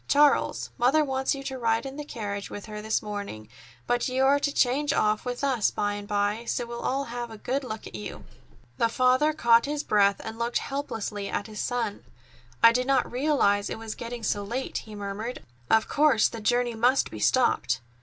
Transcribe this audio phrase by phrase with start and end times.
[0.07, 3.47] Charles, Mother wants you to ride in the carriage with her this morning;
[3.85, 7.29] but you are to change off with us by and by, so we'll all have
[7.29, 8.23] a good look at you."
[8.79, 12.03] The father caught his breath and looked helplessly at his son.
[12.63, 15.43] "I did not realize it was getting so late," he murmured.
[15.69, 17.79] "Of course the journey must be stopped."